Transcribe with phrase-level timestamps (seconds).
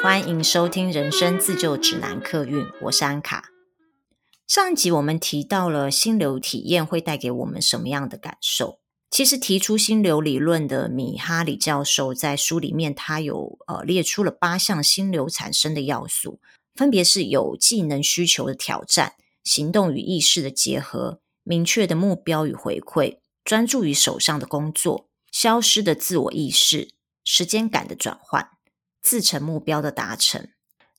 [0.00, 3.48] 欢迎收听《人生自救指南》客运，我是安卡。
[4.46, 8.78] 上一集我们提到了心流体验会带给我们什么样的感受？
[9.10, 16.40] 其实提出心流理论的米哈里教授在书里面，他有呃列出了八项心流产生的要素，
[16.76, 26.92] 分别是有技能需求的挑战、行动与意识的结合、明确的目标与回馈、专注于手上的工作、消失的自我意识、
[27.24, 28.50] 时间感的转换、
[29.00, 30.48] 自成目标的达成。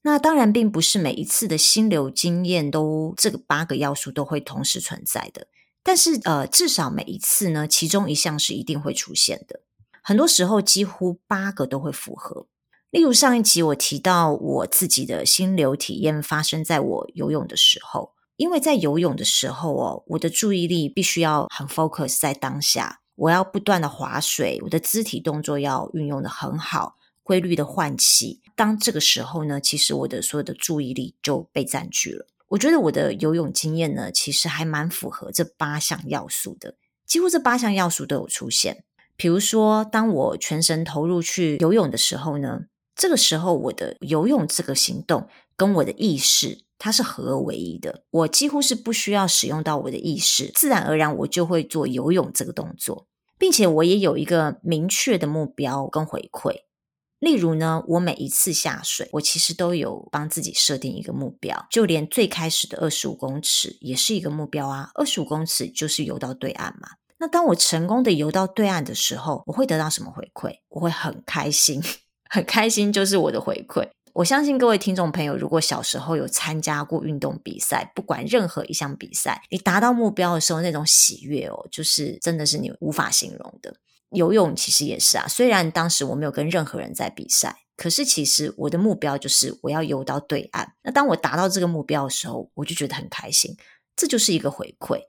[0.02, 5.48] 那当然，并不是每一次的心流经验都这个八个要素都会同时存在的。
[5.84, 9.62] 但是，呃，至少每一次呢，其中一项是一定会出现的。
[10.02, 12.48] 很多时候，几乎八个都会符合。
[12.92, 26.96] 例如上一集我提到我自己的心流体验发生在我游泳的时候，因为在游泳的时候哦，我的注意力必须要很 focus 在当下，我要不断的划水，我的肢体动作要运用得很好。
[27.30, 32.26] 规律的换气，当这个时候呢，其实我的所有的注意力就被占据了。
[32.48, 36.74] 我觉得我的游泳经验呢，其实还蛮符合这八项要素的，
[37.06, 38.84] 几乎这八项要素都有出现。
[39.16, 42.62] 比如说，当我全神投入去游泳的时候呢，
[42.96, 53.06] 这个时候我的游泳这个行动跟我的意识它是合而为一的，我几乎是不需要使用到我的意识，自然而然我就会做游泳这个动作，
[53.38, 56.64] 并且我也有一个明确的目标跟回馈。
[57.20, 64.90] 例如呢，我每一次下水，我其实都有帮自己设定一个目标，就连最开始的二十五公尺也是一个目标啊。
[64.96, 66.92] 二十五公尺就是游到对岸嘛。
[67.18, 70.54] 那当我成功的游到对岸的时候，我会得到什么回馈？
[70.70, 71.84] 我会很开心，
[72.30, 73.90] 很开心就是我的回馈。
[74.14, 83.76] 我相信各位听众朋友，如果小时候有参加过运动比赛，不管任何一项比赛，你达到目标的时候，那种喜悦哦，就是真的是你无法形容的。
[84.12, 90.74] 游泳其实也是啊，虽然当时我没有跟任何人在比赛，可是其实我的目标就是我要游到对岸。
[90.84, 93.56] 那当我达到这个目标的时候，我就觉得很开心，
[93.96, 95.02] 这就是一个回馈。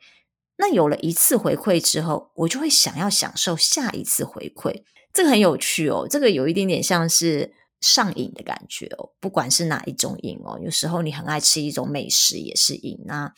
[0.59, 4.83] 那有了一次回馈之后，我就会想要享受下一次回馈。
[5.13, 9.11] 这个很有趣哦，这个有一点点像是上瘾的感觉哦。
[9.19, 13.33] 不管是哪一种瘾哦，有时候你很爱吃一种美食也是瘾，那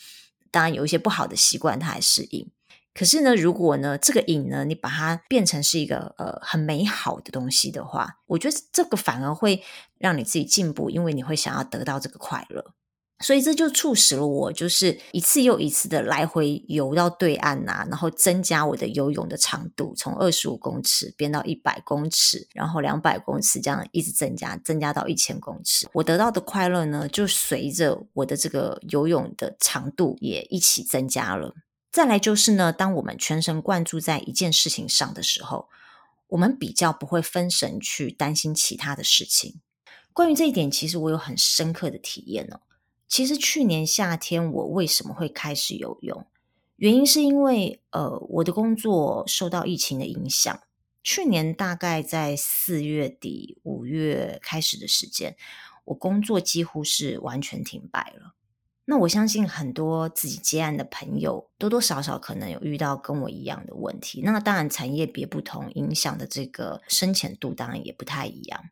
[0.50, 2.50] 当然有一些不好的习惯它还是瘾。
[2.94, 9.62] 可是呢，如果呢，这个瘾呢，你把它变成是一个呃很美好的东西的话，我觉得这个反而会
[9.98, 12.74] 让你自己进步，因为你会想要得到这个快乐。
[13.20, 25.88] 所以这就促使了我，就是一次又一次的来回游到对岸呐，然后增加我的游泳的长度，从二十五公尺变到一百公尺，然后两百公尺，这样一直增加，增加到一千公尺。
[25.92, 31.54] 我得到的快乐呢，就随着我的这个游泳的长度也一起增加了。
[31.92, 35.68] 再来就是呢，当我们全神贯注在一件事情上的时候，
[36.28, 39.60] 我们比较不会分神去担心其他的事情。
[40.14, 42.62] 关于这一点，其实我有很深刻的体验哦。
[43.06, 46.26] 其实去年夏天我为什么会开始游泳？
[46.76, 50.62] 原因是因为呃，我的工作受到疫情的影响。
[51.04, 55.36] 去年大概在四月底五月开始的时间，
[55.84, 58.34] 我工作几乎是完全停摆了。
[58.84, 64.22] 那我相信很多自己接案的朋友，多多少少可能有遇到跟我一样的问题。
[64.22, 68.70] 那当然，产业别不同，影响的这个深浅度当然也不太一样。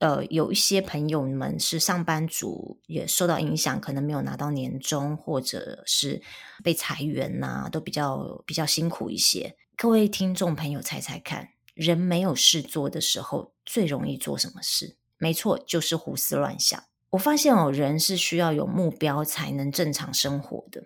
[0.00, 6.22] 呃，有一些朋友们是上班族，也受到影响，可能没有拿到年终，或者是
[6.62, 9.56] 被裁员呐、都比较比较辛苦一些。
[9.76, 14.96] 各位听众朋友，猜猜看，人没有事做的时候，最容易做什么事？
[15.16, 16.84] 没错，就是胡思乱想。
[17.10, 20.84] 我发现哦，人是需要有目标才能正常生活的。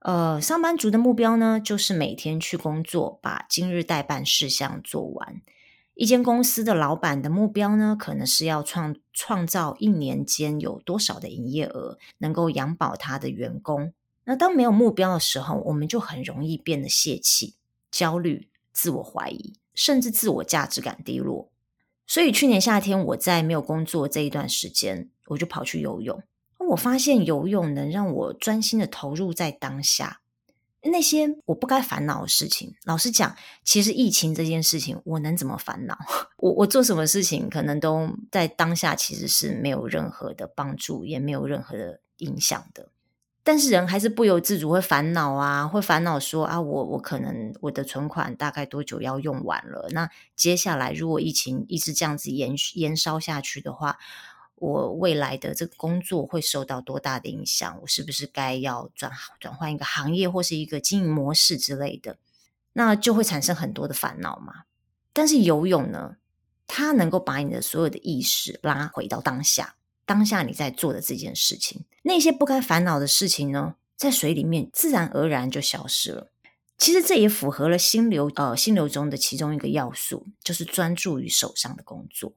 [0.00, 5.40] 呃，上班族的目标呢，就是每天去工作，把今日待办事项做完。
[5.94, 13.92] 一间公司的老板的目标呢，可能是要创创造一年间有多少的营业额，能够养饱他的员工。
[14.24, 17.54] 那当没有目标的时候，我们就很容易变得泄气、
[17.90, 21.51] 焦虑、自我怀疑，甚至自我价值感低落。
[22.12, 26.22] 所以去年夏天，我在没有工作这一段时间，我就跑去游泳。
[26.68, 30.20] 我发现游泳能让我专心的投入在当下，
[30.82, 32.74] 那些我不该烦恼的事情。
[32.84, 35.96] 老实讲，其实疫情这件事情，我能怎么烦恼？
[36.36, 42.90] 我我做什么事情，可能都在当下其实是没有任何的帮助，也没有任何的影响的。
[43.44, 49.88] 但是人还是不由自主会烦恼啊，会烦恼说啊，我我可能我的存款大概多久要用完了？
[49.90, 53.98] 那接下来如果疫情一直这样子延延烧下去的话，
[54.54, 57.78] 我未来的这个工作会受到多大的影响？
[57.82, 59.10] 我是不是该要转
[59.40, 62.18] 转换一个行业或是一个经营模式之类的？
[62.74, 64.62] 那就会产生很多的烦恼嘛。
[65.12, 66.16] 但是游泳呢，
[66.68, 76.32] 它能够把你的所有的意识拉回到当下，当下你在做的这件事情，那些不该烦恼的事情呢，在水里面自然而然就消失了。
[76.78, 82.34] 其实这也符合了心流，呃，心流中的其中一个要素，就是专注于手上的工作。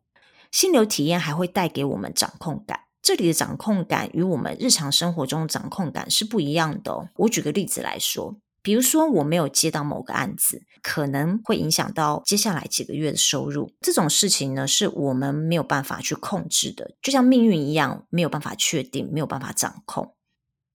[0.51, 2.81] 心流体验还会带给我们掌控感。
[3.01, 7.09] 这里的掌控感与我们日常生活中的掌控感是不一样的。
[7.17, 13.71] 我举个例子来说，比如说我没有接到某个案子，可能会影响到接下来几个月的收入。
[13.79, 20.15] 这种事情呢，是我们没有办法去控制的，就像命运一样，没有办法确定，没有办法掌控。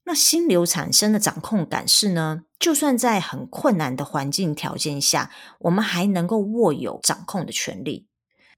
[0.05, 8.07] 那心流产生的掌控感是呢，就算在很困难的环境条件下，我们还能够握有掌控的权利。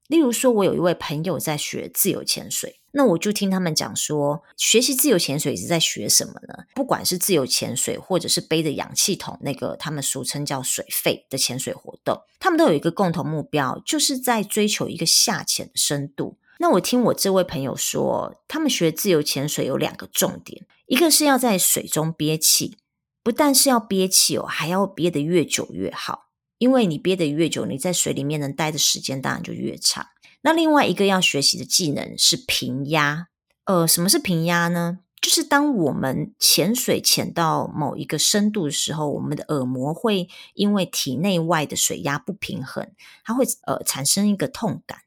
[0.08, 6.64] 例如说，我有一位朋友在学自由潜水，那我就听他们讲说，学习自由潜水是在学什么呢？
[6.74, 16.38] 不管是自由潜水，或者是背着氧气筒，那个他们俗称叫水肺的潜水活动，他们都有一个共同目标，就是在追求一个下潜的深度。
[16.58, 22.76] 那我听我这位朋友说，他们学自由潜水有两个重点，一个是要在水中憋气，
[23.22, 26.28] 不但是要憋气哦，还要憋得越久越好。
[26.58, 30.06] 因为你憋得越久，你在水里面能待的时间当然就越长。
[30.42, 33.28] 那另外一个要学习的技能是平压。
[33.64, 34.98] 呃，什么是平压呢？
[35.20, 42.90] 就是当我们潜水潜到某一个深度的时候，我们的耳膜会因为体内外的水压不平衡，
[43.24, 44.98] 它会呃产生一个痛感。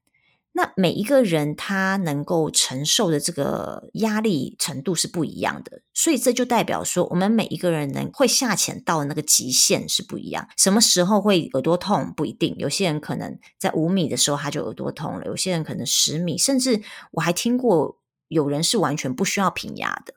[0.57, 10.47] 那每一个人他能够承受的这个压力程度是不一样的，所以这就代表说，我们每一个人能会下潜到那个极限是不一样。
[10.55, 16.81] 什么时候会耳朵痛不一定，有些人可能在五米的时候他就耳朵痛了，有些人可能十米，甚至
[17.11, 17.99] 我还听过
[18.29, 20.13] 有人是完全不需要平压的。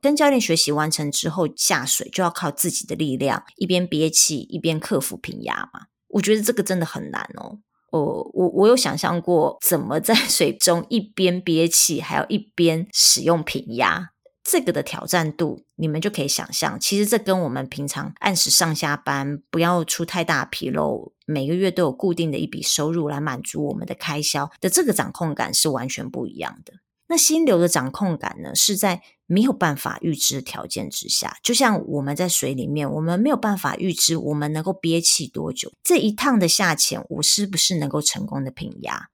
[0.00, 5.88] 跟教练学习完成之后下水就要靠自己的力量，一边憋气一边克服平压嘛。
[6.08, 7.58] 我觉得这个真的很难哦。
[7.92, 14.08] 哦，我我有想象过怎么在 水中一边憋气，还要一边使用平压，
[14.42, 16.80] 这个的挑战度，你们就可以想象。
[16.80, 26.72] 其实这跟我们平常按时上下班，不要出太大纰漏，每个月都有固定的一笔收入来满足我们的开销的这个掌控感是完全不一样的。
[27.12, 39.10] 那心流的掌控感呢，是在没有办法预知的条件之下，就像我们在水里面，我们没有办法预知我们能够憋气多久，这一趟的下潜，我是不是能够成功的平压？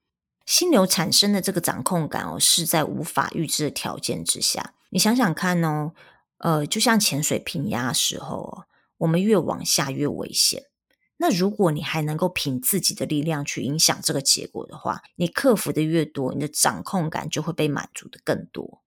[0.47, 4.75] 心流产生的这个掌控感哦，是在无法预知的条件之下。
[4.91, 5.91] 你想想看哦，
[6.39, 8.65] 呃，就像潜水平压时候哦，
[8.99, 10.63] 我们越往下越危险。
[11.19, 18.83] 那如果你还能够凭自己的力量去影响这个结果的话，你克服的越多，你的掌控感就会被满足的更多。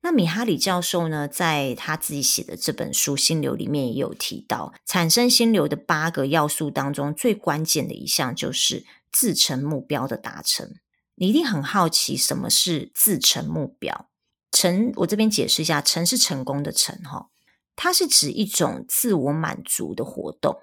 [0.00, 10.76] 那米哈里教授呢，在他自己写的这本书《心流》里面也有提到，产生心流的八个要素当中，最关键的一项就是自成目标的达成。
[11.16, 14.08] 你一定很好奇，什么是自成目标？
[14.52, 17.30] 成，我这边解释一下，成是成功的成，哈，
[17.74, 20.60] 它是指一种自我满足的活动。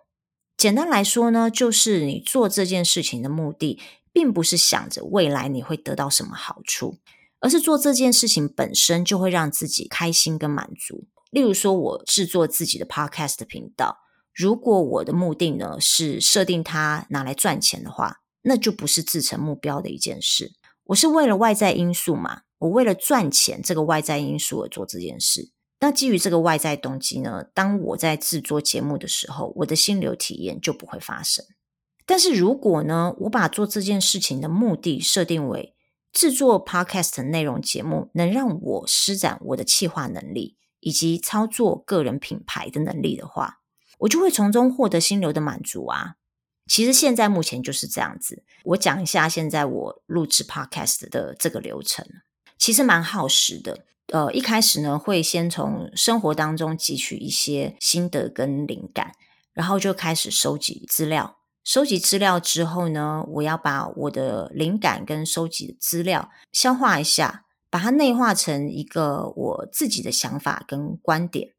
[0.66, 3.80] 简单来说呢，就是你做这件事情的目的，
[4.12, 6.98] 并不是想着未来你会得到什么好处，
[7.40, 11.06] 而是做这件事情本身就会让自己开心跟满足。
[11.30, 14.00] 例如说，我制作自己的 podcast 频道，
[14.34, 20.54] 如果我的目的呢是设定它拿来赚钱的话，那就不是自成目标的一件事。
[20.86, 25.52] 我是为了外在因素嘛，我为了赚钱这个外在因素而做这件事。
[25.80, 31.46] 那基于这个外在动机呢，当我在制作节目的时候，我的心流体验就不会发生。
[32.06, 35.76] 但是如果呢，我把做这件事情的目的设定为
[36.14, 43.60] 制作 Podcast 内容节目，能让我施展我的企划能力以及操作个人品牌的能力的话，
[44.00, 46.16] 我就会从中获得心流的满足啊。
[46.68, 48.44] 其实现在目前就是这样子。
[48.64, 52.08] 我讲一下现在我录制 Podcast 的这个流程，
[52.58, 53.86] 其实蛮耗时的。
[54.14, 59.14] 呃，一开始呢，会先从生活当中汲取一些心得跟灵感，
[59.54, 61.38] 然后就开始收集资料。
[61.64, 71.54] 收集资料之后呢，我要把我的灵感跟收集的资料消化一下，把它内化成一个我自己的想法跟观点。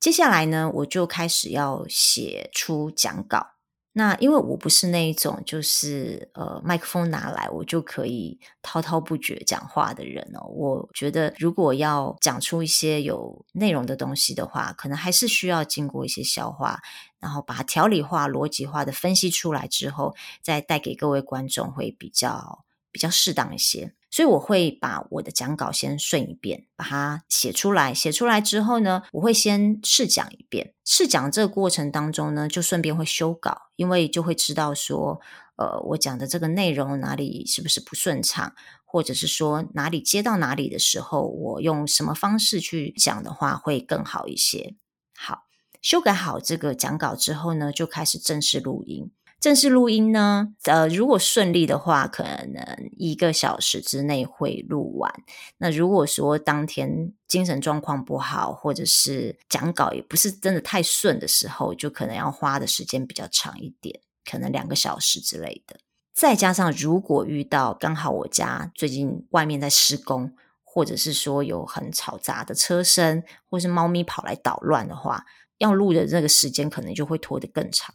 [0.00, 3.49] 接下来呢，我就开始要写出讲稿。
[3.92, 10.46] 那因为我不是那一种，就是呃，麦克风拿来我就可以滔滔不绝讲话的人哦。
[10.46, 16.80] 我觉得如果要讲出一些有内容的东西的话，可能还是需要经过一些消化，
[17.18, 23.92] 然后把条理化、逻辑化的分析出来之后，再带给各位观众会比较比较适当一些。
[24.10, 27.94] 所以我会把我的讲稿先顺一遍，把它写出来。
[27.94, 30.74] 写出来之后呢，我会先试讲一遍。
[30.84, 35.20] 试讲这个过程当中呢，就顺便会修稿，因为就会知道说，
[35.56, 38.52] 呃，我讲的这个内容哪里是不是不顺畅，
[38.84, 44.74] 或者是说哪里接到哪里的时候，我用什么方式去讲的话会更好一些。
[45.16, 45.44] 好，
[45.80, 49.12] 修改好这个讲稿之后呢，就开始正式录音。
[49.40, 52.62] 正式录音呢，呃，如果顺利的话，可能
[52.98, 55.10] 一个小时之内会录完。
[55.56, 65.80] 那如果说当天精神状况不好，或者是讲稿也不是真的太顺的时候，就可能要花的时间比较长一点，可能两个小时之类的。
[66.12, 75.24] 再加上如果遇到刚好我家最近外面在施工，或者是说有很嘈杂的车声，或是猫咪跑来捣乱的话，
[75.56, 77.94] 要录的这个时间可能就会拖得更长。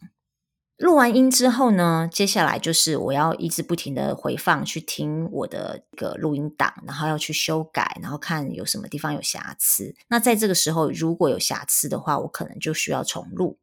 [0.77, 9.96] 录完音之后呢，接下来就是我要一直不停的回放去听我的一个录音档，然后要去修改，然后看有什么地方有瑕疵。
[10.10, 13.58] 那在这个时候，如果有瑕疵的话，我可能就需要重录。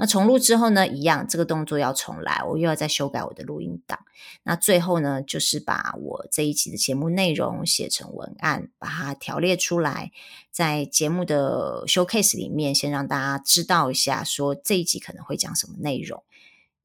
[0.00, 3.98] 那重录之后呢，一样这个动作要重来，我又要再修改我的录音档。
[4.44, 10.12] 那最后呢，就是把我这一集的节目内容写成文案，把它条列出来，
[10.52, 16.22] 在节目的 showcase 里面，先让大家知道一下，说这一集可能会讲什么内容。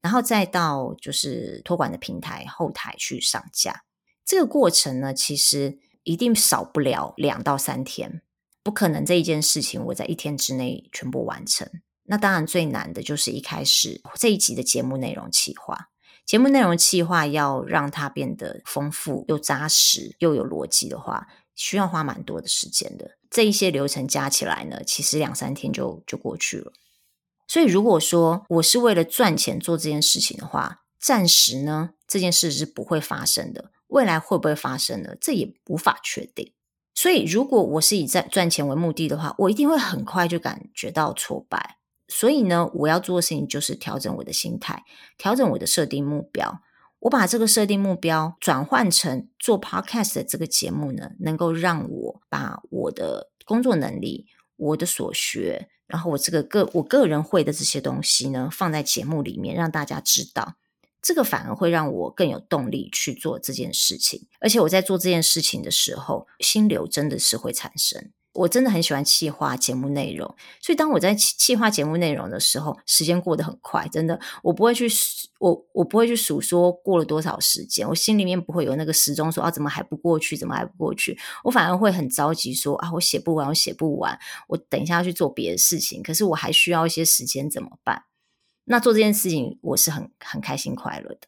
[0.04, 3.84] 然后再到就是托管的平台后台去上架，
[4.22, 8.20] 这个过程呢，其实一定少不了两到三天，
[8.62, 11.66] 不可能这一件事情我在一天之内全部完成。
[12.02, 15.88] 那当然最难的就是一开始这一集的节目内容企划，
[16.26, 23.12] 节目内容企划要让它变得丰富又扎实又有逻辑的话，需要花蛮多的时间的。
[23.30, 26.74] 这一些流程加起来呢，其实两三天就就过去了。
[27.46, 33.70] 所以，如果说我是为了赚钱做这件事情的话，暂时呢，这件事是不会发生的。
[33.88, 35.14] 未来会不会发生呢？
[35.20, 36.52] 这也无法确定。
[36.94, 41.76] 所以，如果我是以赚赚钱为目的的话，我一定会很快就感觉到挫败。
[42.08, 44.84] 所以呢，我要做的事情就是调整我的心态，
[45.18, 46.60] 调整我的设定目标。
[47.00, 55.68] 我把这个设定目标转换成做 Podcast 的这个节目呢，能够让我把我的工作能力、我的所学。
[55.86, 60.54] 然后我这个个我个人会的这些东西呢，放在节目里面让大家知道，
[61.02, 64.26] 这个反而会让我更有动力去做这件事情。
[64.40, 68.10] 而且我在做这件事情的时候，心流真的是会产生。
[68.34, 73.88] 我真的很喜欢企划节目内容，所以当我在企划节目内容的时候，时间过得很快。
[73.88, 74.88] 真的，我不会去
[75.38, 80.36] 我我不会去数说过了多少时间，我心里面不会有那个时钟说啊，怎么还不过去？
[80.36, 81.16] 怎么还不过去？
[81.44, 88.04] 我反而会很着急说啊，我写不完，我写不完，我等一下要去做别的事情，可是我还需要一些时间，怎么办？
[88.64, 91.20] 那做这件事情，我是很很开心快乐的。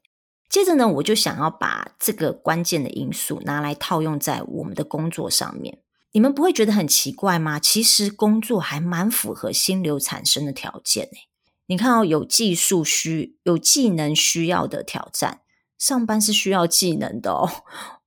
[0.49, 5.79] 接着呢，我就想要把这个关键的因素拿来套用在我们的工作上面。
[6.17, 7.61] 你们不会觉得很奇怪吗？
[7.61, 11.29] 其实工作还蛮符合心流产生的条件诶。
[11.67, 15.43] 你看哦，有技术需、有技能需要的挑战，
[15.77, 17.47] 上班是需要技能的哦。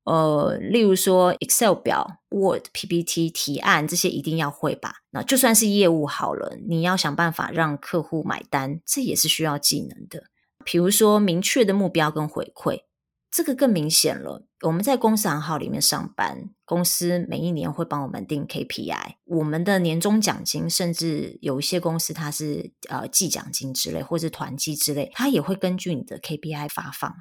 [0.05, 5.03] 呃，例如说 Excel 表、Word、PPT、提案这些一定要会吧？
[5.11, 10.23] 那就算是业务好了，你要想办法让客户买单，这也是需要技能的。
[10.65, 12.85] 比如说明确的目标跟回馈。
[13.31, 14.45] 这个更明显了。
[14.61, 27.15] 我们在公司行号里面上班，公司每一年会帮我们定 KPI，我们的年终奖金，甚至有一些公司它是呃季奖金之类，或者团绩之类，它也会根据你的 KPI 发放。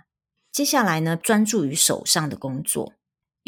[0.50, 2.94] 接下来呢，专注于手上的工作。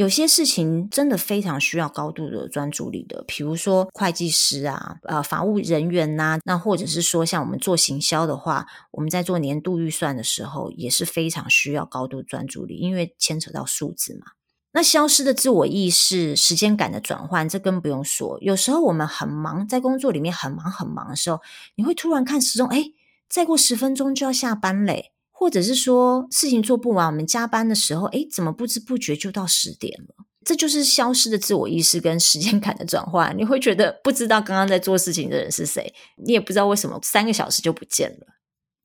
[0.01, 14.29] 有些事情真的非常需要高度的专注力的，比如说会计师啊，呃，法务人员呐、啊，那或者是说像我们做行销的话，我们在做年度预算的时候也是非常需要高度专注力，因为牵扯到数字嘛。
[14.73, 18.39] 那消失的自我意识、时间感的转换，这更不用说。
[18.41, 21.43] 有时候我们很忙，在工作里面很忙很忙的时候，
[21.75, 22.87] 你会突然看时钟，哎，
[23.29, 25.13] 再过十分钟就要下班嘞。
[25.41, 30.27] 或者是说事情做不完，我们加班的时候，诶，怎么不知不觉就到十点了？
[30.45, 33.35] 这就是消失的自我意识跟时间感的转换。
[33.39, 38.27] 你会觉得不知道刚刚在做事情的人是谁，你也不知道为什么三个小时就不见了。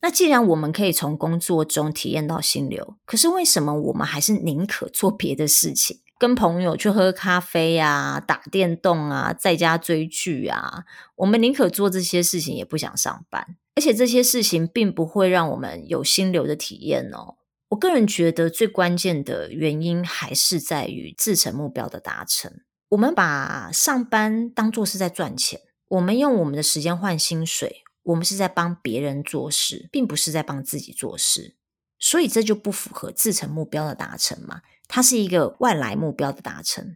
[0.02, 10.86] 那既然我们可以从工作中体验到心流，可是为什么我们还是宁可做别的事情，跟朋友去喝咖啡啊、打电动啊、在家追剧啊？
[11.18, 13.58] 我们宁可做这些事情，也不想上班。
[13.76, 17.36] 而且这些事情并不会让我们有心流的体验哦。
[17.70, 22.62] 我个人觉得最关键的原因还是在于自成目标的达成。
[22.90, 31.56] 我们把上班当作是在赚钱，我们用我们的时间换薪水，我们是在帮别人做事，并不是在帮自己做事。
[32.00, 34.62] 所以这就不符合自成目标的达成嘛。
[34.88, 36.96] 它是一个外来目标的达成。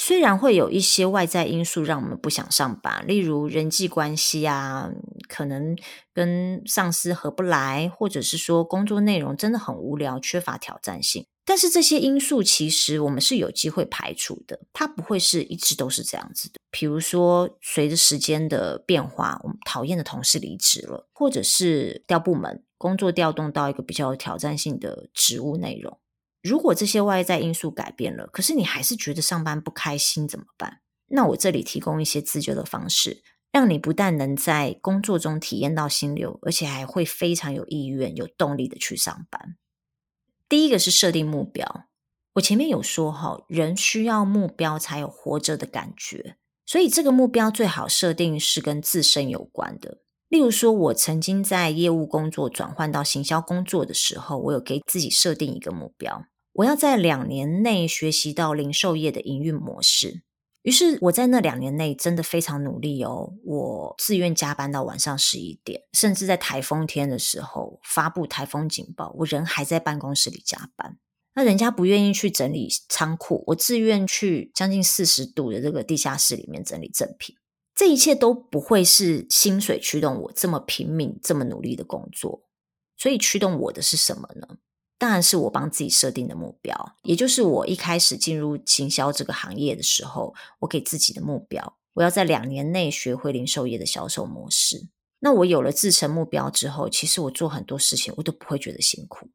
[0.00, 4.88] 虽然会有一些外在因素让我们不想上班，例如人际关系啊，
[5.28, 5.76] 可能
[6.14, 11.26] 跟上司合不来，或者是说工作内容真的很无聊，缺乏挑战性。
[11.44, 16.60] 但是这些因素其实我们是有机会排除的，它不会是一直都是这样子的。
[16.70, 25.98] 比如说，随着时间的变化，我们讨厌的同事离职了，或者是调部门，工作调动到一个比较有挑战性的职务内容。
[26.42, 30.80] 如果这些外在因素改变了，可是你还是觉得上班不开心怎么办？
[31.08, 39.56] 那我这里提供一些自救的方式，让你不但能在工作中体验到心流，而且还会非常有意愿、有动力的去上班。
[40.48, 41.86] 第一个是设定目标，
[42.34, 50.02] 我前面有说哈，人需要目标才有活着的感觉，所以这个目标最好设定是跟自身有关的。
[50.28, 56.26] 例如说，我曾经在业务工作转换到行销工作的时候，我有给自己设定一个目标。
[56.52, 60.22] 我要在两年内学习到零售业的营运模式，
[60.62, 63.32] 于是我在那两年内真的非常努力哦。
[63.44, 70.98] 我自愿加班到晚上十一点，甚至在台风天的时候发布台风警报，我人还在办公室里加班。
[71.34, 77.36] 那人家不愿意去整理仓库，我自愿去将近四十度的这个地下室里面整理赠品。
[77.78, 82.42] 这一切都不会是薪水驱动我这么拼命、这么努力的工作，
[82.96, 84.56] 所以驱动我的是什么呢？
[84.98, 94.88] 当然是我帮自己设定的目标，也就是我一开始进入行销这个行业的时候，我给自己的目标，我要在两年内学会零售业的销售模式。
[95.20, 99.30] 那我有了自成目标之后，其实我做很多事情我都不会觉得辛苦。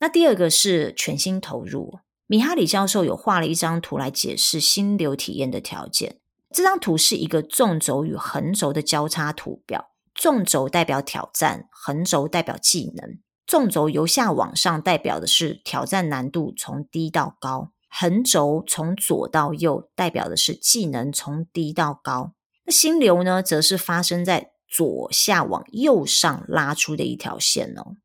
[0.00, 1.98] 那第二个是全心投入。
[2.26, 6.21] 米哈里教授有画了一张图来解释心流体验的条件。
[6.52, 13.18] 这张图是一个纵轴与横轴的交叉图表，纵轴代表挑战，横轴代表技能。
[13.46, 22.34] 纵轴由下往上代表的是挑战难度从低到高，横轴从左到右代表的是技能从低到高。
[22.64, 27.96] 那心流呢，则是发生在左下往右上拉出的一条线哦。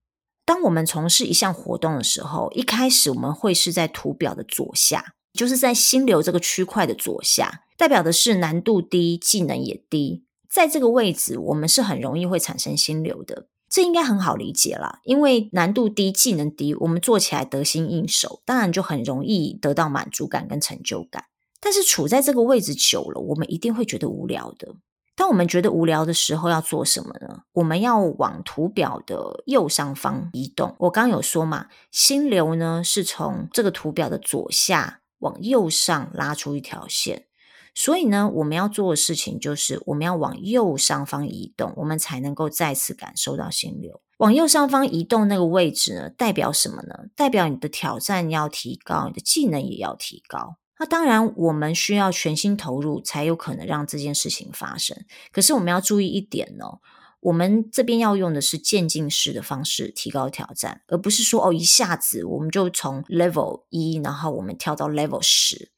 [0.43, 10.25] 当我们从事一项活动的时候，一开始我们会是在图表的左下，就是在心流这个区块的左下，代表的是难度低，技能也低。
[10.49, 13.47] 在这个位置，我们是很容易会产生心流的。
[13.69, 21.25] 这应该很好理解啦，因为难度低、技能低，我们做起来得心应手，当然就很容易得到满足感跟成就感。
[21.59, 24.75] 但是处在这个位置久了，我们一定会觉得无聊的。
[25.15, 27.41] 当我们觉得无聊的时候，要做什么呢？
[27.53, 30.75] 我们要往图表的右上方移动。
[30.79, 37.25] 我刚有说嘛，心流呢是从这个图表的左下往右上拉出一条线。
[37.73, 44.01] 所以呢，我们要做的事情就是，我们要往右上方移动，我们才能够再次感受到心流。
[44.17, 47.05] 往右上方移动那个位置呢，代表什么呢？
[47.15, 50.57] 代表你的挑战要提高，你的技能也要提高。
[50.79, 54.97] 那当然，我们需要全心投入，才有可能让这件事情发生。
[55.31, 56.79] 可是我们要注意一点哦，
[57.27, 65.73] 我们这边要用的是渐进式的方式提高挑战，而不是说哦，一下子我们就从 level 一，然后我们跳到 level 十。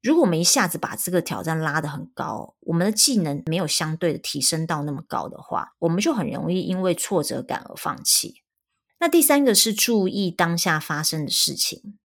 [0.00, 8.42] 如果我们一下子把这个挑战拉得很高，我们的技能没有相对的提升到那么高的话，我们就很容易因为挫折感而放弃。
[9.00, 11.98] 那第三个是注意当下发生的事情，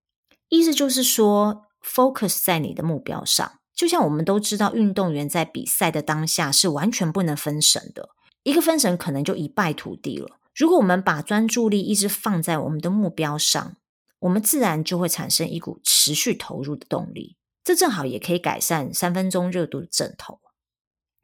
[0.48, 3.52] 意思就是说，focus 在你的目标上。
[3.72, 8.08] 就像我们都知道，运动员在比赛的当下是完全不能分神的，
[8.42, 10.38] 一个分神可能就一败涂地了。
[10.54, 13.76] 如果我们把专注力一直放在我们的目标上，
[14.20, 17.36] 我们自然就会产生一股持续投入的动力。
[17.62, 20.40] 这正好也可以改善三分钟热度的症头。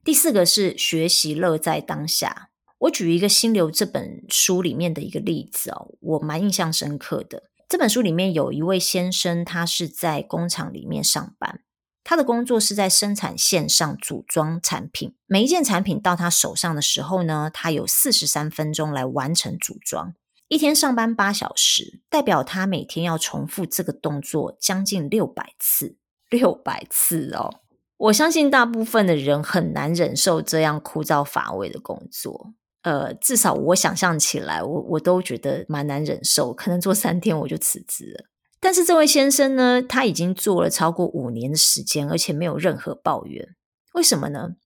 [0.05, 2.51] 第四个是学习乐在当下。
[2.79, 7.51] 我举一个《心流》这本书里面的一个例子哦，我蛮印象深刻的。
[7.69, 11.63] 这本书里面有一位先生，他是在工厂里面上班，
[12.09, 15.17] 他的工作是在生产线上组装产品。
[15.27, 20.15] 每一件产品到他手上的时候呢，他有四十三分钟来完成组装。
[20.47, 25.97] 一天上班八小时，代表他每天要重复这个动作将近六百次。
[26.31, 27.53] 六百次哦，
[27.97, 32.53] 我相信大部分的人很难忍受这样枯燥乏味的工作。
[32.83, 38.27] 呃，至少我想象起来，我我都觉得蛮难忍受，可能做三天我就辞职了。
[38.67, 43.55] 但是这位先生呢，他已经做了超过五年的时间，而且没有任何抱怨。
[43.93, 44.57] 为什么呢？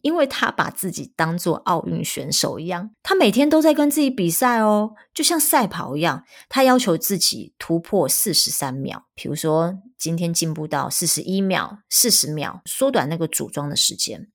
[0.00, 6.24] 因为他把自己当做奥运选手一样，他每天都在跟自己比赛哦，就像赛跑一样。
[6.48, 14.28] 他要求自己突破四十三秒，比如说今天进步到四十一秒、四十秒，缩短那个组装的时间。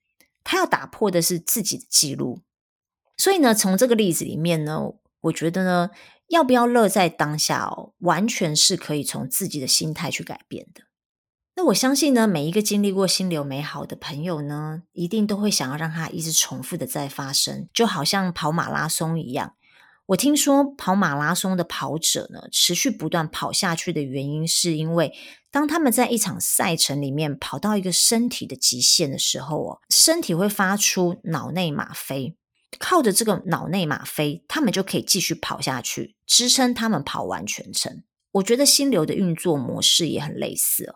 [0.44, 2.42] 他要打破的是自己的记录。
[3.18, 4.80] 所以呢，从这个例子里面呢，
[5.22, 5.90] 我觉得呢，
[6.28, 10.84] 要不要乐在当下哦，完全是可以从自己的心态去改变的。
[11.56, 19.56] 那我相信呢，每一个经历过心流美好的朋友呢，一定都会想要让它一直重复的再发生，就好像跑马拉松一样。
[20.08, 25.14] 我听说跑马拉松的跑者呢，持续不断跑下去的原因，是因为
[25.50, 32.38] 当他们在一场赛程里面跑到一个身体的极限的时候哦，身体会发出脑内吗啡。
[32.80, 38.04] 靠着这个脑内吗啡，他们就可以继续跑下去，支撑他们跑完全程。
[38.34, 40.96] 我觉得心流的运作模式也很类似哦。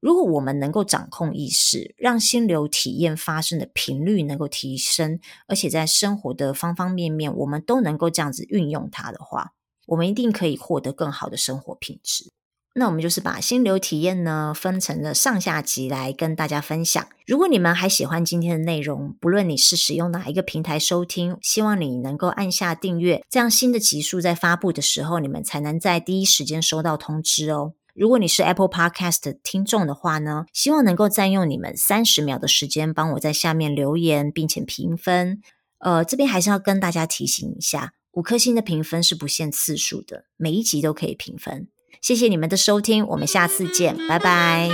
[0.00, 9.54] 如果我们能够掌控意识，让心流体验发生的频率能够提升，而且在生活的方方面面，我们都能够这样子运用它的话，
[9.86, 12.30] 我们一定可以获得更好的生活品质。
[12.78, 17.04] 那我们就是把心流体验呢，分成了上下集来跟大家分享。
[17.26, 27.72] 如果你们还喜欢今天的内容，不论你是使用哪一个平台收听，希望你能够按下订阅，这样新的集数在发布的时候，你们才能在第一时间收到通知哦。
[27.94, 35.42] 如果你是 Apple Podcast 的听众的话呢，希望能够占用你们三十秒的时间，帮我在下面留言，并且评分。
[35.80, 41.66] 呃，这边还是要跟大家提醒一下，五颗星的评分是不限次数的，每一集都可以评分。
[42.00, 44.68] 谢谢你们的收听，我们下次见，拜拜。